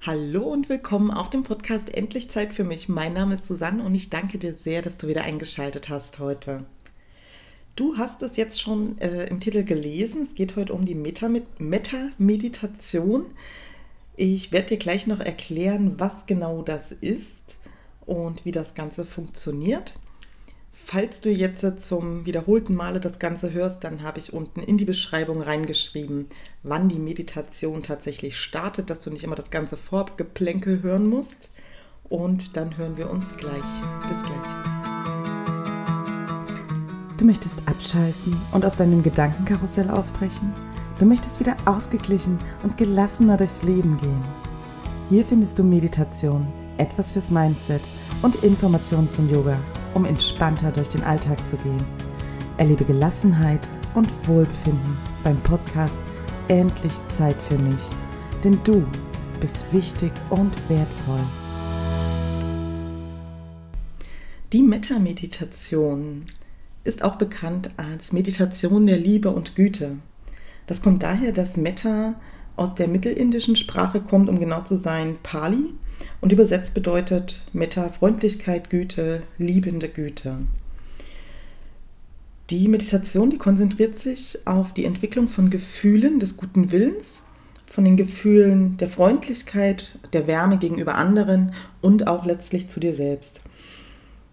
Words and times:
Hallo 0.00 0.44
und 0.44 0.68
willkommen 0.68 1.10
auf 1.10 1.28
dem 1.28 1.42
Podcast 1.42 1.92
Endlich 1.92 2.30
Zeit 2.30 2.52
für 2.52 2.62
mich. 2.62 2.88
Mein 2.88 3.14
Name 3.14 3.34
ist 3.34 3.48
Susanne 3.48 3.82
und 3.82 3.96
ich 3.96 4.10
danke 4.10 4.38
dir 4.38 4.54
sehr, 4.54 4.80
dass 4.80 4.96
du 4.96 5.08
wieder 5.08 5.24
eingeschaltet 5.24 5.88
hast 5.88 6.20
heute. 6.20 6.64
Du 7.74 7.96
hast 7.96 8.22
es 8.22 8.36
jetzt 8.36 8.60
schon 8.60 8.96
äh, 8.98 9.26
im 9.26 9.40
Titel 9.40 9.64
gelesen. 9.64 10.22
Es 10.22 10.36
geht 10.36 10.54
heute 10.54 10.72
um 10.72 10.84
die 10.84 10.94
Meta-Meditation. 10.94 13.24
Ich 14.14 14.52
werde 14.52 14.68
dir 14.68 14.78
gleich 14.78 15.08
noch 15.08 15.18
erklären, 15.18 15.98
was 15.98 16.26
genau 16.26 16.62
das 16.62 16.92
ist 16.92 17.58
und 18.06 18.44
wie 18.44 18.52
das 18.52 18.74
Ganze 18.74 19.04
funktioniert. 19.04 19.94
Falls 20.90 21.20
du 21.20 21.28
jetzt 21.28 21.82
zum 21.82 22.24
wiederholten 22.24 22.74
Male 22.74 22.98
das 22.98 23.18
Ganze 23.18 23.52
hörst, 23.52 23.84
dann 23.84 24.02
habe 24.02 24.20
ich 24.20 24.32
unten 24.32 24.60
in 24.60 24.78
die 24.78 24.86
Beschreibung 24.86 25.42
reingeschrieben, 25.42 26.28
wann 26.62 26.88
die 26.88 26.98
Meditation 26.98 27.82
tatsächlich 27.82 28.38
startet, 28.38 28.88
dass 28.88 29.00
du 29.00 29.10
nicht 29.10 29.22
immer 29.22 29.34
das 29.34 29.50
ganze 29.50 29.76
Vorgeplänkel 29.76 30.82
hören 30.82 31.06
musst. 31.06 31.50
Und 32.08 32.56
dann 32.56 32.78
hören 32.78 32.96
wir 32.96 33.10
uns 33.10 33.36
gleich. 33.36 33.52
Bis 34.08 34.22
gleich. 34.22 34.48
Du 37.18 37.26
möchtest 37.26 37.58
abschalten 37.66 38.40
und 38.52 38.64
aus 38.64 38.74
deinem 38.74 39.02
Gedankenkarussell 39.02 39.90
ausbrechen? 39.90 40.54
Du 40.98 41.04
möchtest 41.04 41.38
wieder 41.38 41.58
ausgeglichen 41.66 42.38
und 42.62 42.78
gelassener 42.78 43.36
durchs 43.36 43.62
Leben 43.62 43.98
gehen? 43.98 44.24
Hier 45.10 45.26
findest 45.26 45.58
du 45.58 45.64
Meditation, 45.64 46.50
etwas 46.78 47.12
fürs 47.12 47.30
Mindset 47.30 47.82
und 48.22 48.42
Informationen 48.42 49.10
zum 49.12 49.28
Yoga 49.30 49.60
um 49.94 50.04
entspannter 50.04 50.70
durch 50.70 50.88
den 50.88 51.02
Alltag 51.02 51.48
zu 51.48 51.56
gehen. 51.58 51.84
Erlebe 52.56 52.84
Gelassenheit 52.84 53.68
und 53.94 54.08
Wohlbefinden 54.26 54.96
beim 55.24 55.38
Podcast 55.42 56.00
Endlich 56.48 56.94
Zeit 57.08 57.36
für 57.40 57.58
mich. 57.58 57.82
Denn 58.42 58.58
du 58.64 58.86
bist 59.40 59.72
wichtig 59.72 60.12
und 60.30 60.54
wertvoll. 60.68 61.20
Die 64.52 64.62
Metta-Meditation 64.62 66.24
ist 66.84 67.04
auch 67.04 67.16
bekannt 67.16 67.70
als 67.76 68.12
Meditation 68.12 68.86
der 68.86 68.96
Liebe 68.96 69.30
und 69.30 69.56
Güte. 69.56 69.98
Das 70.66 70.80
kommt 70.80 71.02
daher, 71.02 71.32
dass 71.32 71.58
Metta 71.58 72.14
aus 72.56 72.74
der 72.74 72.88
mittelindischen 72.88 73.56
Sprache 73.56 74.00
kommt, 74.00 74.28
um 74.30 74.38
genau 74.40 74.62
zu 74.62 74.78
sein, 74.78 75.18
Pali 75.22 75.74
und 76.20 76.32
übersetzt 76.32 76.74
bedeutet 76.74 77.42
Metta 77.52 77.90
Freundlichkeit, 77.90 78.70
Güte, 78.70 79.22
liebende 79.38 79.88
Güte. 79.88 80.38
Die 82.50 82.66
Meditation, 82.68 83.30
die 83.30 83.38
konzentriert 83.38 83.98
sich 83.98 84.38
auf 84.46 84.72
die 84.72 84.86
Entwicklung 84.86 85.28
von 85.28 85.50
Gefühlen 85.50 86.18
des 86.18 86.36
guten 86.36 86.72
Willens, 86.72 87.24
von 87.70 87.84
den 87.84 87.98
Gefühlen 87.98 88.78
der 88.78 88.88
Freundlichkeit, 88.88 89.98
der 90.12 90.26
Wärme 90.26 90.56
gegenüber 90.56 90.94
anderen 90.94 91.52
und 91.82 92.06
auch 92.06 92.24
letztlich 92.24 92.68
zu 92.68 92.80
dir 92.80 92.94
selbst. 92.94 93.42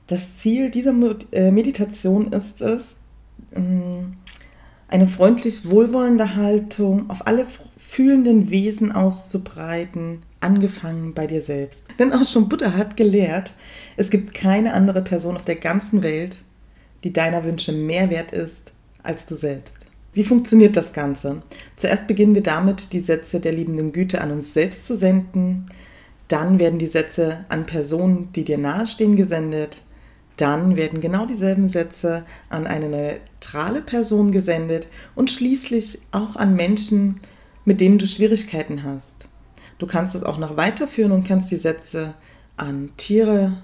Das 0.07 0.37
Ziel 0.37 0.69
dieser 0.69 0.93
äh, 1.31 1.51
Meditation 1.51 2.31
ist 2.31 2.61
es, 2.61 2.95
ähm, 3.53 4.13
eine 4.87 5.07
freundlich 5.07 5.69
wohlwollende 5.69 6.35
Haltung 6.35 7.09
auf 7.09 7.27
alle 7.27 7.45
fühlenden 7.87 8.49
Wesen 8.49 8.91
auszubreiten, 8.91 10.23
angefangen 10.41 11.13
bei 11.13 11.27
dir 11.27 11.41
selbst. 11.41 11.85
Denn 11.99 12.11
auch 12.11 12.25
schon 12.25 12.49
Buddha 12.49 12.73
hat 12.73 12.97
gelehrt, 12.97 13.53
es 13.95 14.09
gibt 14.09 14.33
keine 14.33 14.73
andere 14.73 15.01
Person 15.01 15.37
auf 15.37 15.45
der 15.45 15.55
ganzen 15.55 16.03
Welt, 16.03 16.39
die 17.03 17.13
deiner 17.13 17.43
Wünsche 17.43 17.71
mehr 17.71 18.09
wert 18.09 18.31
ist 18.31 18.73
als 19.03 19.25
du 19.25 19.35
selbst. 19.35 19.77
Wie 20.13 20.23
funktioniert 20.23 20.75
das 20.75 20.93
Ganze? 20.93 21.43
Zuerst 21.75 22.07
beginnen 22.07 22.35
wir 22.35 22.43
damit, 22.43 22.91
die 22.91 23.01
Sätze 23.01 23.39
der 23.39 23.53
liebenden 23.53 23.91
Güte 23.91 24.21
an 24.21 24.31
uns 24.31 24.53
selbst 24.53 24.87
zu 24.87 24.97
senden. 24.97 25.67
Dann 26.27 26.57
werden 26.57 26.79
die 26.79 26.87
Sätze 26.87 27.45
an 27.49 27.65
Personen, 27.65 28.29
die 28.33 28.43
dir 28.43 28.57
nahestehen, 28.57 29.15
gesendet. 29.15 29.81
Dann 30.37 30.75
werden 30.75 31.01
genau 31.01 31.25
dieselben 31.25 31.69
Sätze 31.69 32.25
an 32.49 32.65
eine 32.65 32.89
neutrale 32.89 33.81
Person 33.81 34.31
gesendet 34.31 34.87
und 35.13 35.29
schließlich 35.29 35.99
auch 36.11 36.35
an 36.35 36.55
Menschen, 36.55 37.21
mit 37.65 37.81
denen 37.81 37.97
du 37.97 38.07
Schwierigkeiten 38.07 38.83
hast. 38.83 39.27
Du 39.77 39.87
kannst 39.87 40.15
es 40.15 40.23
auch 40.23 40.37
noch 40.37 40.55
weiterführen 40.55 41.11
und 41.11 41.27
kannst 41.27 41.51
die 41.51 41.57
Sätze 41.57 42.13
an 42.55 42.91
Tiere, 42.95 43.57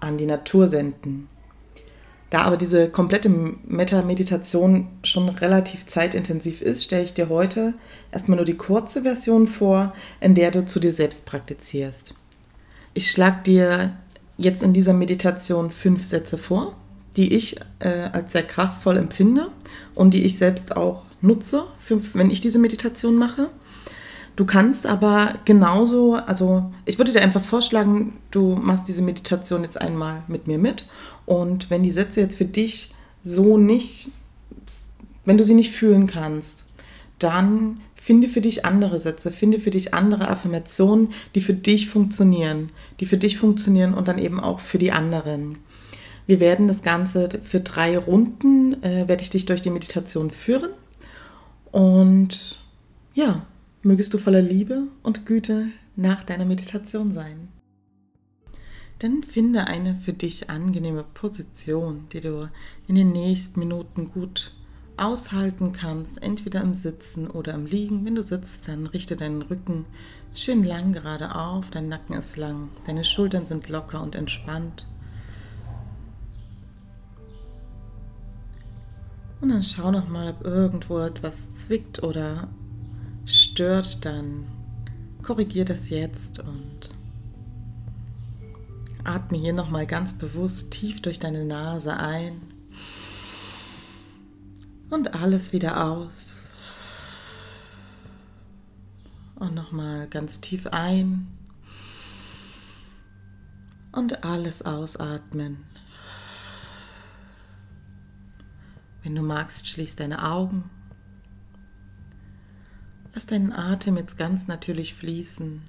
an 0.00 0.16
die 0.16 0.26
Natur 0.26 0.68
senden. 0.68 1.28
Da 2.30 2.42
aber 2.42 2.58
diese 2.58 2.90
komplette 2.90 3.30
Meta-Meditation 3.30 4.88
schon 5.02 5.28
relativ 5.30 5.86
zeitintensiv 5.86 6.60
ist, 6.60 6.84
stelle 6.84 7.04
ich 7.04 7.14
dir 7.14 7.30
heute 7.30 7.74
erstmal 8.12 8.36
nur 8.36 8.44
die 8.44 8.56
kurze 8.56 9.02
Version 9.02 9.46
vor, 9.46 9.94
in 10.20 10.34
der 10.34 10.50
du 10.50 10.64
zu 10.64 10.78
dir 10.78 10.92
selbst 10.92 11.24
praktizierst. 11.24 12.14
Ich 12.92 13.10
schlage 13.10 13.42
dir 13.44 13.96
jetzt 14.36 14.62
in 14.62 14.74
dieser 14.74 14.92
Meditation 14.92 15.70
fünf 15.70 16.04
Sätze 16.04 16.36
vor, 16.36 16.76
die 17.16 17.34
ich 17.34 17.56
äh, 17.78 18.10
als 18.12 18.32
sehr 18.32 18.42
kraftvoll 18.42 18.98
empfinde 18.98 19.48
und 19.94 20.12
die 20.12 20.24
ich 20.24 20.36
selbst 20.36 20.76
auch 20.76 21.02
nutze, 21.20 21.64
für, 21.78 22.00
wenn 22.14 22.30
ich 22.30 22.40
diese 22.40 22.58
Meditation 22.58 23.16
mache. 23.16 23.50
Du 24.36 24.44
kannst 24.44 24.86
aber 24.86 25.34
genauso, 25.44 26.14
also 26.14 26.70
ich 26.84 26.98
würde 26.98 27.12
dir 27.12 27.22
einfach 27.22 27.42
vorschlagen, 27.42 28.18
du 28.30 28.54
machst 28.54 28.86
diese 28.86 29.02
Meditation 29.02 29.64
jetzt 29.64 29.80
einmal 29.80 30.22
mit 30.28 30.46
mir 30.46 30.58
mit 30.58 30.86
und 31.26 31.70
wenn 31.70 31.82
die 31.82 31.90
Sätze 31.90 32.20
jetzt 32.20 32.38
für 32.38 32.44
dich 32.44 32.94
so 33.24 33.58
nicht, 33.58 34.12
wenn 35.24 35.38
du 35.38 35.44
sie 35.44 35.54
nicht 35.54 35.72
fühlen 35.72 36.06
kannst, 36.06 36.66
dann 37.18 37.80
finde 37.96 38.28
für 38.28 38.40
dich 38.40 38.64
andere 38.64 39.00
Sätze, 39.00 39.32
finde 39.32 39.58
für 39.58 39.70
dich 39.70 39.92
andere 39.92 40.28
Affirmationen, 40.28 41.08
die 41.34 41.40
für 41.40 41.52
dich 41.52 41.88
funktionieren, 41.88 42.68
die 43.00 43.06
für 43.06 43.18
dich 43.18 43.38
funktionieren 43.38 43.92
und 43.92 44.06
dann 44.06 44.18
eben 44.18 44.38
auch 44.38 44.60
für 44.60 44.78
die 44.78 44.92
anderen. 44.92 45.58
Wir 46.26 46.38
werden 46.38 46.68
das 46.68 46.82
Ganze 46.82 47.28
für 47.42 47.58
drei 47.58 47.98
Runden, 47.98 48.80
äh, 48.84 49.08
werde 49.08 49.22
ich 49.22 49.30
dich 49.30 49.46
durch 49.46 49.62
die 49.62 49.70
Meditation 49.70 50.30
führen 50.30 50.70
und 51.72 52.58
ja, 53.14 53.46
Mögest 53.82 54.12
du 54.12 54.18
voller 54.18 54.42
Liebe 54.42 54.88
und 55.04 55.24
Güte 55.24 55.68
nach 55.94 56.24
deiner 56.24 56.44
Meditation 56.44 57.12
sein. 57.12 57.48
Dann 58.98 59.22
finde 59.22 59.68
eine 59.68 59.94
für 59.94 60.12
dich 60.12 60.50
angenehme 60.50 61.04
Position, 61.04 62.08
die 62.12 62.20
du 62.20 62.50
in 62.88 62.96
den 62.96 63.12
nächsten 63.12 63.60
Minuten 63.60 64.10
gut 64.10 64.52
aushalten 64.96 65.70
kannst, 65.70 66.20
entweder 66.20 66.60
im 66.60 66.74
Sitzen 66.74 67.30
oder 67.30 67.54
im 67.54 67.66
Liegen. 67.66 68.04
Wenn 68.04 68.16
du 68.16 68.24
sitzt, 68.24 68.66
dann 68.66 68.88
richte 68.88 69.14
deinen 69.14 69.42
Rücken 69.42 69.86
schön 70.34 70.64
lang 70.64 70.92
gerade 70.92 71.36
auf, 71.36 71.70
dein 71.70 71.88
Nacken 71.88 72.16
ist 72.16 72.36
lang, 72.36 72.70
deine 72.84 73.04
Schultern 73.04 73.46
sind 73.46 73.68
locker 73.68 74.02
und 74.02 74.16
entspannt. 74.16 74.88
Und 79.40 79.50
dann 79.50 79.62
schau 79.62 79.90
noch 79.90 80.08
mal, 80.08 80.30
ob 80.30 80.44
irgendwo 80.44 80.98
etwas 80.98 81.54
zwickt 81.54 82.02
oder 82.02 82.48
stört, 83.24 84.04
dann 84.04 84.48
korrigier 85.22 85.64
das 85.64 85.90
jetzt 85.90 86.40
und 86.40 86.94
atme 89.04 89.38
hier 89.38 89.52
nochmal 89.52 89.86
ganz 89.86 90.12
bewusst 90.12 90.70
tief 90.70 91.00
durch 91.00 91.18
deine 91.18 91.44
Nase 91.44 91.96
ein 91.96 92.40
und 94.90 95.14
alles 95.14 95.52
wieder 95.52 95.86
aus. 95.88 96.48
Und 99.36 99.54
nochmal 99.54 100.08
ganz 100.08 100.40
tief 100.40 100.66
ein 100.66 101.28
und 103.92 104.24
alles 104.24 104.62
ausatmen. 104.62 105.64
Wenn 109.02 109.14
du 109.14 109.22
magst, 109.22 109.68
schließ 109.68 109.96
deine 109.96 110.24
Augen. 110.30 110.70
Lass 113.14 113.26
deinen 113.26 113.52
Atem 113.52 113.96
jetzt 113.96 114.18
ganz 114.18 114.48
natürlich 114.48 114.94
fließen. 114.94 115.62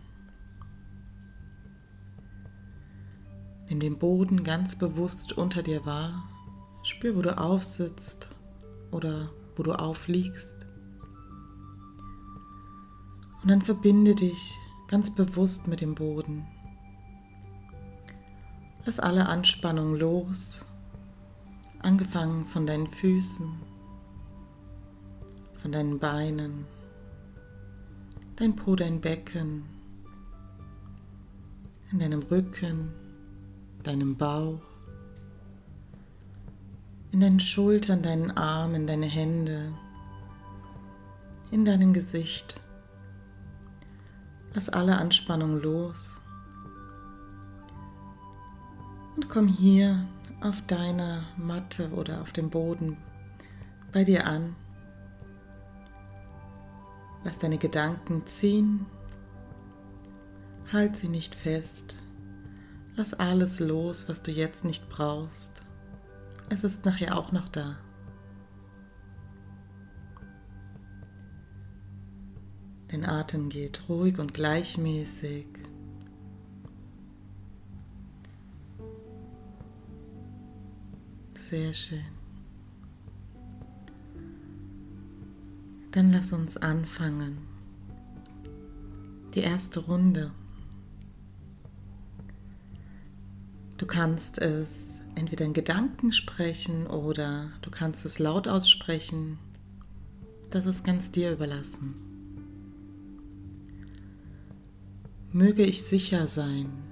Nimm 3.69 3.79
den 3.79 3.99
Boden 3.99 4.43
ganz 4.43 4.75
bewusst 4.75 5.33
unter 5.33 5.61
dir 5.61 5.85
wahr. 5.85 6.27
Spür, 6.83 7.15
wo 7.15 7.21
du 7.21 7.37
aufsitzt 7.37 8.29
oder 8.91 9.29
wo 9.55 9.63
du 9.63 9.73
aufliegst. 9.73 10.65
Und 13.41 13.49
dann 13.49 13.61
verbinde 13.61 14.15
dich 14.15 14.57
ganz 14.87 15.13
bewusst 15.13 15.67
mit 15.67 15.81
dem 15.81 15.95
Boden. 15.95 16.47
Lass 18.85 18.99
alle 18.99 19.27
Anspannung 19.27 19.95
los, 19.95 20.65
angefangen 21.79 22.45
von 22.45 22.65
deinen 22.65 22.87
Füßen, 22.87 23.51
von 25.61 25.71
deinen 25.71 25.99
Beinen 25.99 26.65
dein 28.39 28.55
Po, 28.55 28.75
dein 28.75 29.01
Becken, 29.01 29.63
in 31.91 31.99
deinem 31.99 32.21
Rücken, 32.23 32.93
deinem 33.83 34.15
Bauch, 34.15 34.61
in 37.11 37.19
deinen 37.19 37.41
Schultern, 37.41 38.01
deinen 38.01 38.31
Armen, 38.31 38.87
deine 38.87 39.07
Hände, 39.07 39.73
in 41.51 41.65
deinem 41.65 41.91
Gesicht. 41.91 42.61
Lass 44.53 44.69
alle 44.69 44.97
Anspannung 44.97 45.61
los 45.61 46.21
und 49.17 49.27
komm 49.27 49.47
hier 49.47 50.07
auf 50.41 50.65
deiner 50.67 51.23
Matte 51.37 51.89
oder 51.91 52.21
auf 52.21 52.31
dem 52.31 52.49
Boden 52.49 52.97
bei 53.91 54.03
dir 54.03 54.25
an. 54.25 54.55
Lass 57.23 57.39
deine 57.39 57.57
Gedanken 57.57 58.25
ziehen, 58.25 58.85
halt 60.71 60.97
sie 60.97 61.09
nicht 61.09 61.35
fest. 61.35 62.01
Lass 62.95 63.13
alles 63.13 63.59
los, 63.59 64.07
was 64.07 64.23
du 64.23 64.31
jetzt 64.31 64.63
nicht 64.63 64.89
brauchst. 64.89 65.63
Es 66.49 66.63
ist 66.63 66.85
nachher 66.85 67.17
auch 67.17 67.31
noch 67.31 67.49
da. 67.49 67.77
Dein 72.87 73.05
Atem 73.05 73.49
geht 73.49 73.87
ruhig 73.87 74.17
und 74.17 74.33
gleichmäßig. 74.33 75.58
Sehr 81.49 81.73
schön. 81.73 82.05
Dann 85.89 86.11
lass 86.11 86.31
uns 86.31 86.57
anfangen. 86.57 87.39
Die 89.33 89.39
erste 89.39 89.79
Runde. 89.79 90.29
Du 93.79 93.87
kannst 93.87 94.37
es 94.37 94.89
entweder 95.15 95.45
in 95.45 95.53
Gedanken 95.53 96.11
sprechen 96.11 96.85
oder 96.85 97.51
du 97.63 97.71
kannst 97.71 98.05
es 98.05 98.19
laut 98.19 98.47
aussprechen. 98.47 99.39
Das 100.51 100.67
ist 100.67 100.83
ganz 100.83 101.09
dir 101.09 101.31
überlassen. 101.31 101.95
Möge 105.31 105.63
ich 105.63 105.81
sicher 105.81 106.27
sein. 106.27 106.88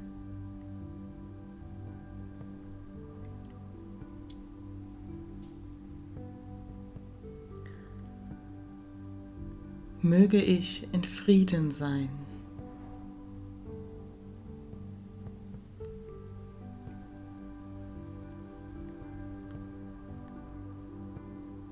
Möge 10.07 10.41
ich 10.41 10.87
in 10.93 11.03
Frieden 11.03 11.69
sein. 11.71 12.07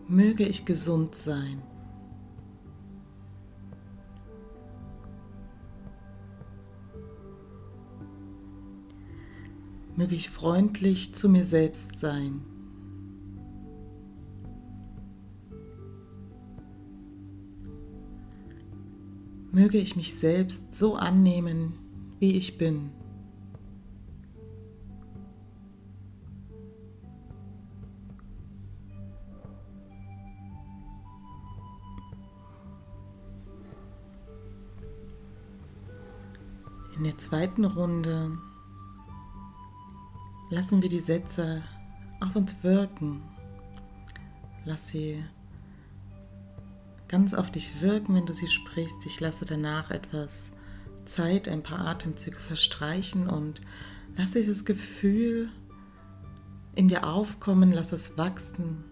Möge 0.09 0.43
ich 0.45 0.65
gesund 0.65 1.15
sein. 1.15 1.61
möge 9.97 10.13
ich 10.13 10.29
freundlich 10.29 11.15
zu 11.15 11.29
mir 11.29 11.45
selbst 11.45 11.99
sein. 11.99 12.54
Möge 19.65 19.79
ich 19.79 19.95
mich 19.95 20.13
selbst 20.13 20.75
so 20.75 20.93
annehmen, 20.93 21.73
wie 22.19 22.37
ich 22.37 22.59
bin. 22.59 22.91
In 36.95 37.03
der 37.03 37.17
zweiten 37.17 37.65
Runde 37.65 38.37
lassen 40.51 40.83
wir 40.83 40.89
die 40.89 40.99
Sätze 40.99 41.63
auf 42.21 42.35
uns 42.35 42.63
wirken. 42.63 43.23
Lass 44.63 44.89
sie 44.89 45.23
ganz 47.07 47.33
auf 47.33 47.51
dich 47.51 47.81
wirken, 47.81 48.15
wenn 48.15 48.25
du 48.25 48.33
sie 48.33 48.47
sprichst. 48.47 49.05
Ich 49.05 49.19
lasse 49.19 49.45
danach 49.45 49.91
etwas 49.91 50.51
Zeit, 51.05 51.47
ein 51.47 51.63
paar 51.63 51.79
Atemzüge 51.87 52.39
verstreichen 52.39 53.29
und 53.29 53.61
lass 54.17 54.31
dieses 54.31 54.65
Gefühl 54.65 55.49
in 56.73 56.87
dir 56.87 57.07
aufkommen, 57.07 57.71
lass 57.71 57.91
es 57.91 58.17
wachsen 58.17 58.83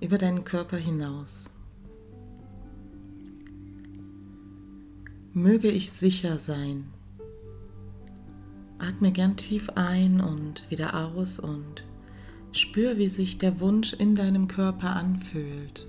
über 0.00 0.18
deinen 0.18 0.44
Körper 0.44 0.76
hinaus. 0.76 1.50
Möge 5.32 5.68
ich 5.68 5.92
sicher 5.92 6.38
sein 6.38 6.92
Atme 8.80 9.12
gern 9.12 9.36
tief 9.36 9.68
ein 9.74 10.22
und 10.22 10.70
wieder 10.70 10.94
aus 10.94 11.38
und 11.38 11.84
spür, 12.52 12.96
wie 12.96 13.08
sich 13.08 13.36
der 13.36 13.60
Wunsch 13.60 13.92
in 13.92 14.14
deinem 14.14 14.48
Körper 14.48 14.96
anfühlt. 14.96 15.86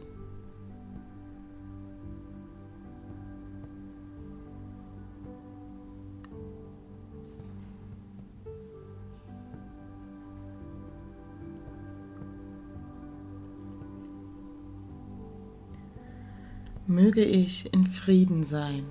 Möge 16.92 17.24
ich 17.24 17.74
in 17.74 17.86
Frieden 17.86 18.44
sein. 18.44 18.84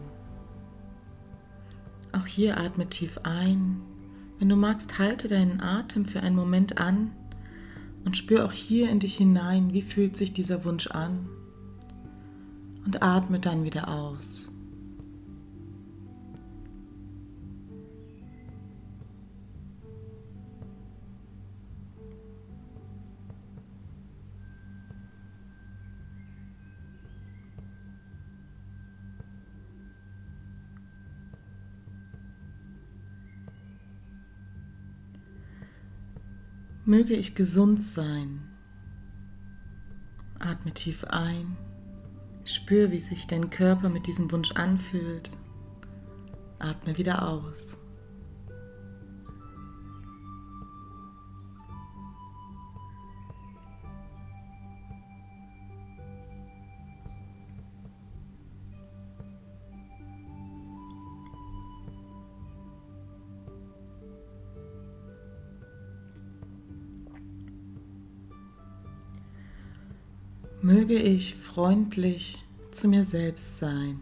Auch 2.13 2.27
hier 2.27 2.59
atme 2.59 2.89
tief 2.89 3.19
ein 3.23 3.83
wenn 4.41 4.49
du 4.49 4.57
magst, 4.57 4.99
halte 4.99 5.29
deinen 5.29 5.61
Atem 5.61 6.07
für 6.07 6.23
einen 6.23 6.35
Moment 6.35 6.79
an 6.79 7.13
und 8.07 8.17
spür 8.17 8.47
auch 8.47 8.53
hier 8.53 8.89
in 8.89 8.99
dich 8.99 9.17
hinein, 9.17 9.75
wie 9.75 9.83
fühlt 9.83 10.17
sich 10.17 10.33
dieser 10.33 10.65
Wunsch 10.65 10.87
an. 10.87 11.29
Und 12.87 13.03
atme 13.03 13.39
dann 13.39 13.65
wieder 13.65 13.91
aus. 13.91 14.51
Möge 36.91 37.15
ich 37.15 37.37
gesund 37.37 37.85
sein. 37.85 38.41
Atme 40.41 40.75
tief 40.75 41.05
ein. 41.05 41.57
Spür, 42.45 42.91
wie 42.91 42.99
sich 42.99 43.29
dein 43.29 43.49
Körper 43.49 43.89
mit 43.89 44.09
diesem 44.09 44.33
Wunsch 44.33 44.51
anfühlt. 44.57 45.31
Atme 46.59 46.99
wieder 46.99 47.29
aus. 47.29 47.79
Möge 70.63 70.99
ich 70.99 71.37
freundlich 71.37 72.45
zu 72.71 72.87
mir 72.87 73.07
selbst 73.07 73.59
sein. 73.59 73.99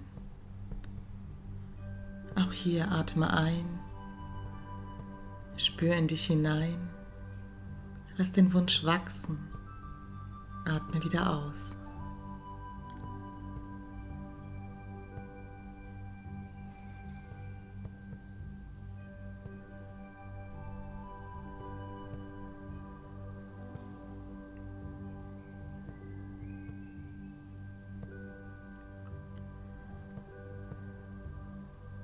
Auch 2.35 2.53
hier 2.53 2.91
atme 2.91 3.33
ein, 3.33 3.65
spür 5.57 5.95
in 5.95 6.09
dich 6.09 6.27
hinein, 6.27 6.77
lass 8.17 8.33
den 8.33 8.53
Wunsch 8.53 8.85
wachsen, 8.85 9.39
atme 10.65 11.05
wieder 11.05 11.31
aus. 11.33 11.78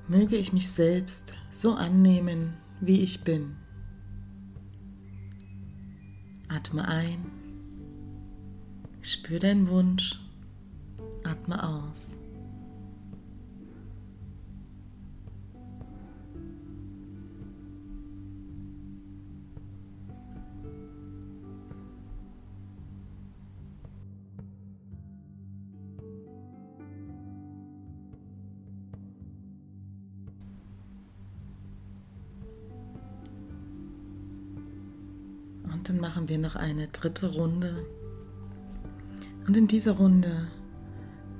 Möge 0.09 0.37
ich 0.37 0.53
mich 0.53 0.69
selbst 0.69 1.35
so 1.51 1.75
annehmen, 1.75 2.55
wie 2.81 3.03
ich 3.03 3.25
bin. 3.25 3.57
Atme 6.49 6.87
ein, 6.87 7.25
spür 9.01 9.39
deinen 9.39 9.69
Wunsch, 9.69 10.19
atme 11.25 11.63
aus. 11.63 12.19
Dann 35.89 36.01
machen 36.01 36.29
wir 36.29 36.39
noch 36.39 36.57
eine 36.57 36.89
dritte 36.89 37.35
Runde. 37.35 37.87
Und 39.47 39.57
in 39.57 39.67
dieser 39.67 39.93
Runde 39.93 40.49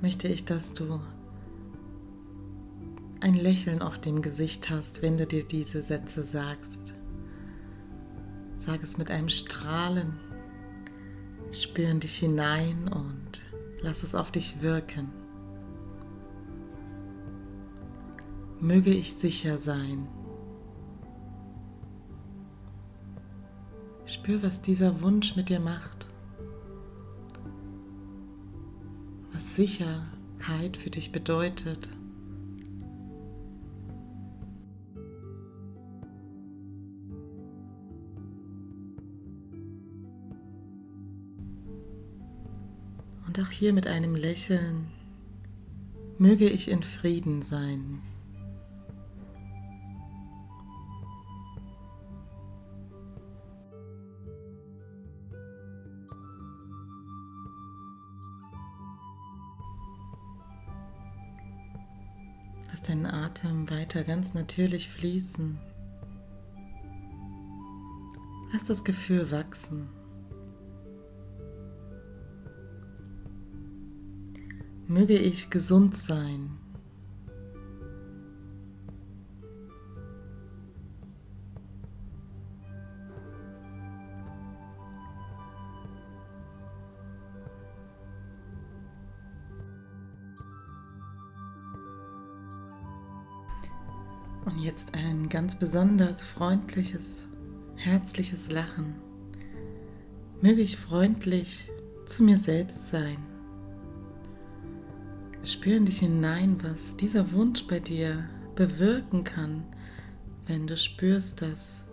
möchte 0.01 0.27
ich, 0.27 0.45
dass 0.45 0.73
du 0.73 1.01
ein 3.21 3.33
Lächeln 3.33 3.81
auf 3.81 3.99
dem 3.99 4.21
Gesicht 4.21 4.69
hast, 4.69 5.01
wenn 5.01 5.17
du 5.17 5.25
dir 5.25 5.43
diese 5.43 5.81
Sätze 5.81 6.23
sagst. 6.23 6.93
Sag 8.59 8.83
es 8.83 8.97
mit 8.97 9.09
einem 9.09 9.29
Strahlen. 9.29 10.13
Spür 11.51 11.89
in 11.89 11.99
dich 11.99 12.17
hinein 12.17 12.87
und 12.87 13.45
lass 13.81 14.03
es 14.03 14.13
auf 14.13 14.31
dich 14.31 14.61
wirken. 14.61 15.09
Möge 18.59 18.91
ich 18.91 19.13
sicher 19.13 19.57
sein. 19.57 20.07
Spür, 24.25 24.41
was 24.41 24.59
dieser 24.59 25.01
Wunsch 25.01 25.35
mit 25.35 25.49
dir 25.49 25.59
macht. 25.59 26.07
Was 29.31 29.53
Sicherheit 29.53 30.77
für 30.77 30.89
dich 30.89 31.11
bedeutet. 31.11 31.91
Und 43.27 43.39
auch 43.39 43.51
hier 43.51 43.73
mit 43.73 43.85
einem 43.85 44.15
Lächeln 44.15 44.87
möge 46.17 46.49
ich 46.49 46.71
in 46.71 46.81
Frieden 46.81 47.43
sein. 47.43 48.01
Lass 62.75 62.81
deinen 62.81 63.05
Atem 63.05 63.69
weiter 63.69 64.03
ganz 64.03 64.33
natürlich 64.33 64.89
fließen. 64.89 65.57
Lass 68.51 68.65
das 68.65 68.83
Gefühl 68.83 69.31
wachsen. 69.31 69.87
Möge 74.87 75.17
ich 75.17 75.49
gesund 75.49 75.95
sein. 75.95 76.57
Und 94.45 94.59
jetzt 94.59 94.93
ein 94.93 95.27
ganz 95.27 95.55
besonders 95.55 96.23
freundliches, 96.23 97.25
herzliches 97.75 98.51
Lachen. 98.51 98.93
Möge 100.39 100.61
ich 100.61 100.77
freundlich 100.77 101.69
zu 102.05 102.23
mir 102.23 102.37
selbst 102.37 102.89
sein. 102.89 103.17
Spür 105.43 105.77
in 105.77 105.85
dich 105.85 105.99
hinein, 105.99 106.57
was 106.61 106.95
dieser 106.95 107.31
Wunsch 107.31 107.65
bei 107.65 107.79
dir 107.79 108.29
bewirken 108.55 109.23
kann, 109.23 109.63
wenn 110.45 110.67
du 110.67 110.77
spürst, 110.77 111.41
dass 111.41 111.85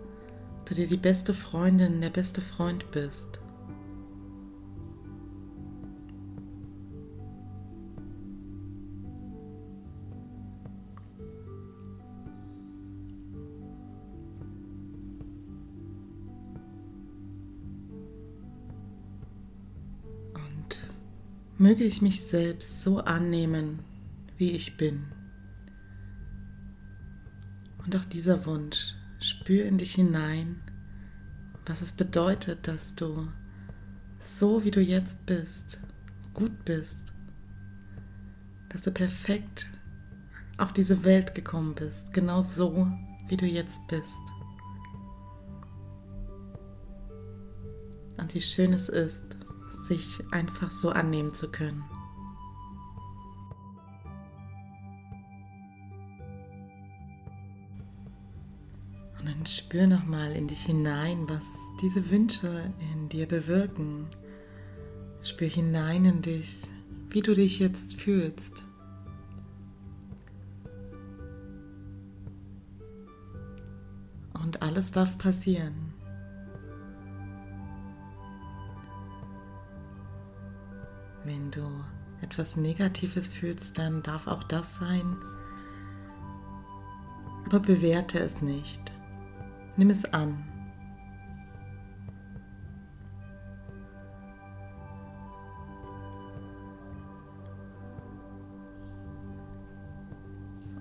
du 0.65 0.75
dir 0.75 0.87
die 0.87 0.97
beste 0.97 1.33
Freundin, 1.33 2.01
der 2.01 2.11
beste 2.11 2.41
Freund 2.41 2.91
bist. 2.91 3.39
Möge 21.63 21.85
ich 21.85 22.01
mich 22.01 22.19
selbst 22.19 22.83
so 22.83 22.99
annehmen, 22.99 23.79
wie 24.35 24.51
ich 24.51 24.75
bin. 24.75 25.05
Und 27.85 27.95
auch 27.95 28.03
dieser 28.03 28.45
Wunsch, 28.45 28.95
spür 29.21 29.63
in 29.63 29.77
dich 29.77 29.93
hinein, 29.93 30.59
was 31.65 31.79
es 31.79 31.93
bedeutet, 31.93 32.67
dass 32.67 32.95
du 32.95 33.29
so 34.19 34.65
wie 34.65 34.71
du 34.71 34.81
jetzt 34.81 35.25
bist, 35.25 35.79
gut 36.33 36.65
bist, 36.65 37.13
dass 38.67 38.81
du 38.81 38.91
perfekt 38.91 39.69
auf 40.57 40.73
diese 40.73 41.05
Welt 41.05 41.33
gekommen 41.33 41.75
bist, 41.75 42.11
genau 42.11 42.41
so 42.41 42.91
wie 43.29 43.37
du 43.37 43.45
jetzt 43.45 43.79
bist. 43.87 44.19
Und 48.17 48.33
wie 48.33 48.41
schön 48.41 48.73
es 48.73 48.89
ist, 48.89 49.32
sich 49.83 50.23
einfach 50.31 50.71
so 50.71 50.89
annehmen 50.89 51.35
zu 51.35 51.49
können. 51.49 51.83
Und 59.19 59.27
dann 59.27 59.45
spür 59.45 59.87
nochmal 59.87 60.33
in 60.33 60.47
dich 60.47 60.65
hinein, 60.65 61.29
was 61.29 61.45
diese 61.81 62.09
Wünsche 62.09 62.73
in 62.93 63.09
dir 63.09 63.27
bewirken. 63.27 64.07
Spür 65.21 65.47
hinein 65.47 66.05
in 66.05 66.21
dich, 66.21 66.67
wie 67.09 67.21
du 67.21 67.33
dich 67.33 67.59
jetzt 67.59 68.01
fühlst. 68.01 68.65
Und 74.33 74.61
alles 74.61 74.91
darf 74.91 75.17
passieren. 75.17 75.92
Du 81.55 81.83
etwas 82.21 82.55
Negatives 82.55 83.27
fühlst, 83.27 83.77
dann 83.77 84.01
darf 84.01 84.27
auch 84.27 84.43
das 84.43 84.75
sein. 84.75 85.17
Aber 87.45 87.59
bewerte 87.59 88.19
es 88.19 88.41
nicht. 88.41 88.91
Nimm 89.75 89.89
es 89.89 90.05
an. 90.13 90.45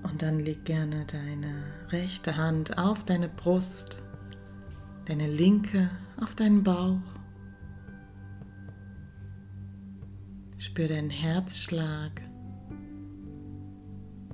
Und 0.02 0.23
dann 0.23 0.41
leg 0.41 0.64
gerne 0.64 1.05
deine 1.07 1.64
rechte 1.91 2.37
Hand 2.37 2.79
auf 2.79 3.05
deine 3.05 3.29
Brust, 3.29 3.99
deine 5.07 5.26
linke 5.26 5.91
auf 6.21 6.35
deinen 6.35 6.62
Bauch 6.62 7.12
Spür 10.73 10.88
deinen 10.88 11.11
Herzschlag. 11.11 12.23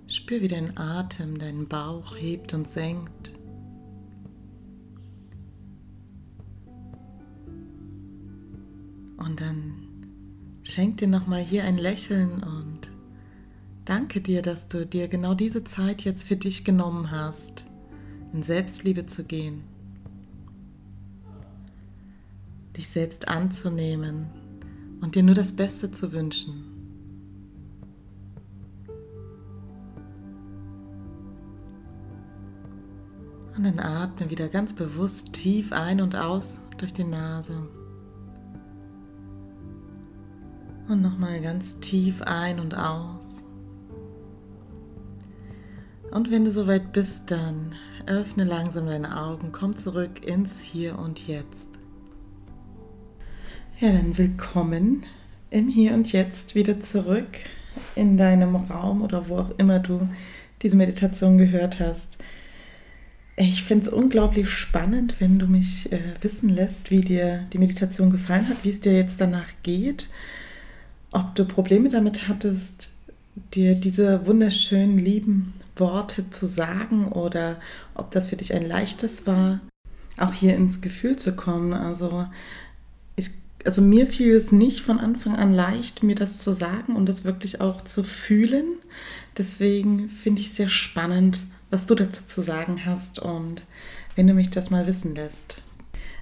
Spür, 0.06 0.40
wie 0.40 0.46
dein 0.46 0.78
Atem 0.78 1.36
deinen 1.36 1.66
Bauch 1.66 2.16
hebt 2.16 2.54
und 2.54 2.68
senkt. 2.68 3.32
Und 9.16 9.40
dann 9.40 9.88
schenk 10.62 10.98
dir 10.98 11.08
nochmal 11.08 11.42
hier 11.42 11.64
ein 11.64 11.76
Lächeln 11.76 12.44
und 12.44 12.92
danke 13.84 14.20
dir, 14.20 14.40
dass 14.40 14.68
du 14.68 14.86
dir 14.86 15.08
genau 15.08 15.34
diese 15.34 15.64
Zeit 15.64 16.02
jetzt 16.02 16.22
für 16.22 16.36
dich 16.36 16.64
genommen 16.64 17.10
hast, 17.10 17.66
in 18.32 18.44
Selbstliebe 18.44 19.06
zu 19.06 19.24
gehen, 19.24 19.64
dich 22.76 22.86
selbst 22.86 23.26
anzunehmen 23.26 24.37
und 25.00 25.14
dir 25.14 25.22
nur 25.22 25.34
das 25.34 25.52
Beste 25.52 25.90
zu 25.90 26.12
wünschen. 26.12 26.64
Und 33.56 33.64
dann 33.64 33.80
atme 33.80 34.30
wieder 34.30 34.48
ganz 34.48 34.72
bewusst 34.72 35.32
tief 35.32 35.72
ein 35.72 36.00
und 36.00 36.14
aus 36.14 36.60
durch 36.76 36.92
die 36.92 37.02
Nase. 37.02 37.68
Und 40.88 41.02
nochmal 41.02 41.40
ganz 41.40 41.80
tief 41.80 42.22
ein 42.22 42.60
und 42.60 42.76
aus. 42.76 43.42
Und 46.12 46.30
wenn 46.30 46.44
du 46.44 46.52
soweit 46.52 46.92
bist, 46.92 47.30
dann 47.30 47.74
öffne 48.06 48.44
langsam 48.44 48.86
deine 48.86 49.20
Augen, 49.20 49.52
komm 49.52 49.76
zurück 49.76 50.24
ins 50.24 50.60
Hier 50.60 50.98
und 50.98 51.26
Jetzt. 51.26 51.77
Ja, 53.80 53.92
dann 53.92 54.18
willkommen 54.18 55.06
im 55.50 55.68
Hier 55.68 55.94
und 55.94 56.10
Jetzt 56.10 56.56
wieder 56.56 56.80
zurück 56.80 57.28
in 57.94 58.16
deinem 58.16 58.56
Raum 58.56 59.02
oder 59.02 59.28
wo 59.28 59.36
auch 59.36 59.56
immer 59.56 59.78
du 59.78 60.08
diese 60.62 60.74
Meditation 60.74 61.38
gehört 61.38 61.78
hast. 61.78 62.18
Ich 63.36 63.62
finde 63.62 63.86
es 63.86 63.92
unglaublich 63.92 64.50
spannend, 64.50 65.20
wenn 65.20 65.38
du 65.38 65.46
mich 65.46 65.92
äh, 65.92 66.00
wissen 66.22 66.48
lässt, 66.48 66.90
wie 66.90 67.02
dir 67.02 67.46
die 67.52 67.58
Meditation 67.58 68.10
gefallen 68.10 68.48
hat, 68.48 68.56
wie 68.64 68.70
es 68.70 68.80
dir 68.80 68.94
jetzt 68.94 69.20
danach 69.20 69.46
geht, 69.62 70.08
ob 71.12 71.36
du 71.36 71.44
Probleme 71.44 71.88
damit 71.88 72.26
hattest, 72.26 72.90
dir 73.54 73.76
diese 73.76 74.26
wunderschönen, 74.26 74.98
lieben 74.98 75.52
Worte 75.76 76.28
zu 76.30 76.46
sagen 76.46 77.12
oder 77.12 77.60
ob 77.94 78.10
das 78.10 78.30
für 78.30 78.36
dich 78.36 78.52
ein 78.52 78.66
leichtes 78.66 79.24
war, 79.24 79.60
auch 80.16 80.32
hier 80.32 80.56
ins 80.56 80.80
Gefühl 80.80 81.14
zu 81.14 81.36
kommen. 81.36 81.72
Also, 81.72 82.26
also 83.64 83.82
mir 83.82 84.06
fiel 84.06 84.34
es 84.34 84.52
nicht 84.52 84.82
von 84.82 84.98
Anfang 84.98 85.36
an 85.36 85.52
leicht, 85.52 86.02
mir 86.02 86.14
das 86.14 86.38
zu 86.38 86.52
sagen 86.52 86.96
und 86.96 87.08
das 87.08 87.24
wirklich 87.24 87.60
auch 87.60 87.82
zu 87.82 88.02
fühlen. 88.04 88.64
Deswegen 89.36 90.08
finde 90.08 90.40
ich 90.40 90.48
es 90.48 90.56
sehr 90.56 90.68
spannend, 90.68 91.44
was 91.70 91.86
du 91.86 91.94
dazu 91.94 92.24
zu 92.26 92.42
sagen 92.42 92.84
hast 92.84 93.18
und 93.18 93.64
wenn 94.16 94.26
du 94.26 94.34
mich 94.34 94.50
das 94.50 94.70
mal 94.70 94.86
wissen 94.86 95.14
lässt. 95.14 95.62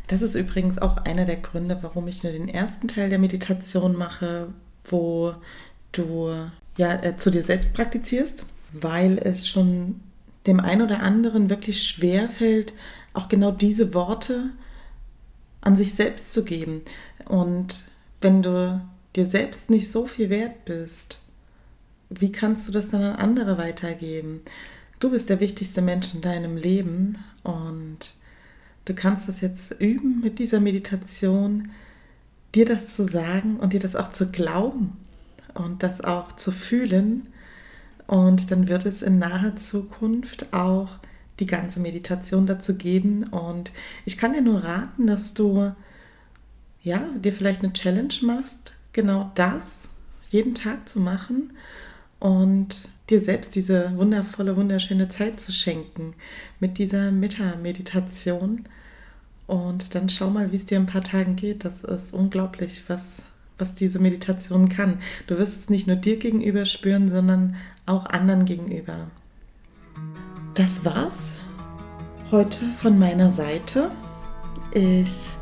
Das 0.09 0.23
ist 0.23 0.35
übrigens 0.35 0.79
auch 0.79 0.99
einer 0.99 1.25
der 1.25 1.37
Gründe, 1.37 1.79
warum 1.83 2.09
ich 2.09 2.23
nur 2.23 2.33
den 2.33 2.49
ersten 2.49 2.89
Teil 2.89 3.11
der 3.11 3.19
Meditation 3.19 3.97
mache, 3.97 4.49
wo 4.85 5.35
du 5.93 6.33
ja 6.77 7.03
äh, 7.03 7.17
zu 7.17 7.31
dir 7.31 7.43
selbst 7.43 7.75
praktizierst, 7.75 8.47
weil 8.73 9.19
es 9.19 9.49
schon 9.49 10.01
dem 10.47 10.61
einen 10.61 10.83
oder 10.83 11.03
anderen 11.03 11.51
wirklich 11.51 11.83
schwer 11.83 12.29
fällt, 12.29 12.73
auch 13.15 13.29
genau 13.29 13.51
diese 13.51 13.95
Worte 13.95 14.51
an 15.61 15.77
sich 15.77 15.95
selbst 15.95 16.33
zu 16.33 16.45
geben. 16.45 16.83
Und 17.27 17.87
wenn 18.21 18.43
du 18.43 18.81
dir 19.15 19.27
selbst 19.27 19.71
nicht 19.71 19.91
so 19.91 20.07
viel 20.07 20.31
wert 20.31 20.65
bist, 20.65 21.21
wie 22.09 22.33
kannst 22.33 22.69
du 22.69 22.73
das 22.73 22.91
dann 22.91 23.03
an 23.03 23.17
andere 23.17 23.59
weitergeben? 23.59 24.41
Du 25.01 25.11
bist 25.11 25.29
der 25.29 25.41
wichtigste 25.41 25.83
Mensch 25.83 26.15
in 26.15 26.21
deinem 26.21 26.57
Leben 26.57 27.19
und 27.43 28.15
du 28.85 28.95
kannst 28.95 29.29
es 29.29 29.41
jetzt 29.41 29.73
üben 29.79 30.21
mit 30.21 30.39
dieser 30.39 30.61
Meditation, 30.61 31.71
dir 32.55 32.65
das 32.65 32.95
zu 32.95 33.07
sagen 33.07 33.59
und 33.59 33.73
dir 33.73 33.81
das 33.81 33.97
auch 33.97 34.13
zu 34.13 34.31
glauben 34.31 34.97
und 35.55 35.83
das 35.83 36.01
auch 36.01 36.33
zu 36.33 36.53
fühlen. 36.53 37.27
Und 38.07 38.51
dann 38.51 38.69
wird 38.69 38.87
es 38.87 39.03
in 39.03 39.19
naher 39.19 39.57
Zukunft 39.57 40.53
auch 40.55 40.89
die 41.41 41.47
ganze 41.47 41.81
Meditation 41.81 42.47
dazu 42.47 42.77
geben. 42.77 43.25
Und 43.25 43.73
ich 44.05 44.17
kann 44.17 44.33
dir 44.33 44.43
nur 44.43 44.65
raten, 44.65 45.07
dass 45.07 45.35
du 45.35 45.73
ja, 46.87 47.01
dir 47.19 47.33
vielleicht 47.33 47.65
eine 47.65 47.73
Challenge 47.73 48.15
machst, 48.23 48.73
genau 48.93 49.33
das 49.35 49.89
jeden 50.31 50.55
Tag 50.55 50.89
zu 50.89 51.01
machen 51.01 51.53
und 52.21 52.91
dir 53.11 53.21
selbst 53.21 53.57
diese 53.57 53.97
wundervolle, 53.97 54.57
wunderschöne 54.57 55.09
Zeit 55.09 55.41
zu 55.41 55.51
schenken 55.51 56.15
mit 56.61 56.79
dieser 56.79 57.11
Metta-Meditation. 57.11 58.67
Und 59.49 59.97
dann 59.97 60.09
schau 60.09 60.31
mal, 60.31 60.53
wie 60.53 60.57
es 60.57 60.67
dir 60.67 60.79
in 60.79 60.85
ein 60.85 60.87
paar 60.87 61.03
Tagen 61.03 61.35
geht. 61.35 61.65
Das 61.65 61.83
ist 61.83 62.15
unglaublich, 62.15 62.85
was, 62.87 63.23
was 63.59 63.75
diese 63.75 63.99
Meditation 63.99 64.69
kann. 64.69 65.01
Du 65.27 65.39
wirst 65.39 65.59
es 65.59 65.69
nicht 65.69 65.89
nur 65.89 65.97
dir 65.97 66.19
gegenüber 66.19 66.67
spüren, 66.67 67.11
sondern 67.11 67.57
auch 67.85 68.07
anderen 68.07 68.45
gegenüber. 68.45 69.11
Das 70.55 70.85
war's 70.85 71.33
heute 72.31 72.65
von 72.79 72.97
meiner 72.97 73.33
Seite. 73.33 73.91
Ich 74.73 75.37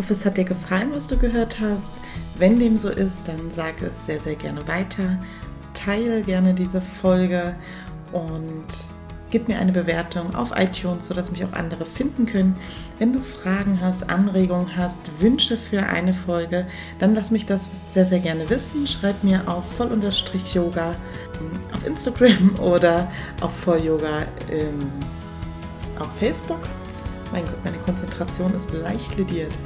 hoffe, 0.00 0.14
es 0.14 0.24
hat 0.24 0.36
dir 0.38 0.44
gefallen, 0.44 0.90
was 0.92 1.06
du 1.06 1.16
gehört 1.16 1.60
hast. 1.60 1.90
Wenn 2.38 2.58
dem 2.58 2.78
so 2.78 2.88
ist, 2.88 3.18
dann 3.26 3.50
sag 3.54 3.82
es 3.82 4.06
sehr, 4.06 4.20
sehr 4.20 4.34
gerne 4.34 4.66
weiter 4.66 5.18
teile 5.74 6.22
gerne 6.22 6.54
diese 6.54 6.80
Folge 6.80 7.54
und 8.12 8.66
gib 9.30 9.46
mir 9.46 9.58
eine 9.60 9.72
Bewertung 9.72 10.34
auf 10.34 10.50
iTunes, 10.56 11.06
sodass 11.06 11.30
mich 11.30 11.44
auch 11.44 11.52
andere 11.52 11.86
finden 11.86 12.26
können. 12.26 12.56
Wenn 12.98 13.12
du 13.12 13.20
Fragen 13.20 13.78
hast, 13.80 14.10
Anregungen 14.10 14.76
hast, 14.76 14.98
Wünsche 15.20 15.56
für 15.56 15.84
eine 15.84 16.14
Folge, 16.14 16.66
dann 16.98 17.14
lass 17.14 17.30
mich 17.30 17.46
das 17.46 17.68
sehr, 17.86 18.06
sehr 18.06 18.18
gerne 18.18 18.50
wissen. 18.50 18.86
Schreib 18.86 19.22
mir 19.22 19.42
auf 19.46 19.64
voll-yoga 19.76 20.96
auf 21.72 21.86
Instagram 21.86 22.58
oder 22.60 23.08
auf 23.40 23.54
voll-yoga 23.56 24.26
auf 25.98 26.08
Facebook. 26.18 26.60
Mein 27.30 27.44
Gott, 27.44 27.64
meine 27.64 27.78
Konzentration 27.78 28.52
ist 28.54 28.72
leicht 28.72 29.16
lediert. 29.16 29.56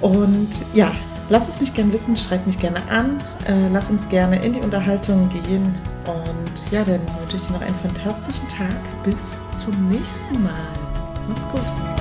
Und 0.00 0.50
ja, 0.72 0.92
Lass 1.30 1.48
es 1.48 1.60
mich 1.60 1.72
gerne 1.72 1.92
wissen, 1.92 2.16
schreib 2.16 2.44
mich 2.44 2.58
gerne 2.58 2.82
an, 2.90 3.18
äh, 3.46 3.68
lass 3.72 3.88
uns 3.88 4.08
gerne 4.08 4.44
in 4.44 4.52
die 4.52 4.60
Unterhaltung 4.60 5.28
gehen 5.28 5.72
und 6.04 6.72
ja, 6.72 6.82
dann 6.82 7.00
wünsche 7.20 7.36
ich 7.36 7.42
dir 7.46 7.52
noch 7.52 7.60
einen 7.60 7.76
fantastischen 7.76 8.48
Tag. 8.48 9.04
Bis 9.04 9.14
zum 9.56 9.88
nächsten 9.88 10.42
Mal. 10.42 10.50
Mach's 11.28 11.46
gut. 11.52 11.99